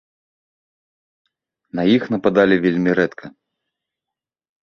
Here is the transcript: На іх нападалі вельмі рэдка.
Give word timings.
На 1.79 1.83
іх 1.95 2.03
нападалі 2.15 2.55
вельмі 2.65 2.91
рэдка. 3.01 3.25